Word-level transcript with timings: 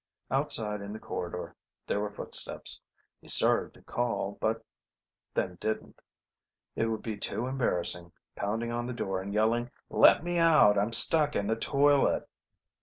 Outside 0.31 0.81
in 0.81 0.93
the 0.93 0.99
corridor 0.99 1.55
there 1.85 1.99
were 1.99 2.09
footsteps. 2.09 2.81
He 3.21 3.27
started 3.27 3.75
to 3.75 3.83
call, 3.83 4.35
but 4.41 4.65
then 5.35 5.59
didn't. 5.61 6.01
It 6.75 6.87
would 6.87 7.03
be 7.03 7.17
too 7.17 7.45
embarrassing, 7.45 8.11
pounding 8.35 8.71
on 8.71 8.87
the 8.87 8.93
door 8.93 9.21
and 9.21 9.31
yelling, 9.31 9.69
"Let 9.91 10.23
me 10.23 10.39
out! 10.39 10.75
I'm 10.75 10.91
stuck 10.91 11.35
in 11.35 11.45
the 11.45 11.55
toilet 11.55 12.27